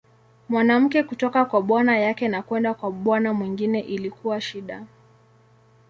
Mwanamke 0.49 1.03
kutoka 1.03 1.45
kwa 1.45 1.61
bwana 1.61 1.97
yake 1.97 2.27
na 2.27 2.41
kwenda 2.41 2.73
kwa 2.73 2.91
bwana 2.91 3.33
mwingine 3.33 3.79
ilikuwa 3.79 4.41
shida. 4.41 4.85